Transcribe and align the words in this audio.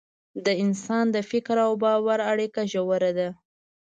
د 0.45 0.47
انسان 0.63 1.05
د 1.15 1.17
فکر 1.31 1.55
او 1.65 1.71
باور 1.83 2.19
اړیکه 2.31 2.61
ژوره 2.71 3.11
ده. 3.17 3.29